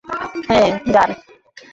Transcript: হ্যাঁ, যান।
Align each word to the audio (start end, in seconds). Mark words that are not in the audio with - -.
হ্যাঁ, 0.47 0.69
যান। 0.93 1.09